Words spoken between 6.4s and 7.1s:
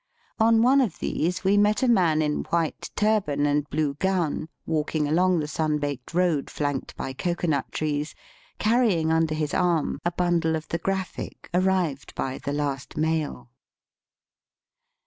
flanked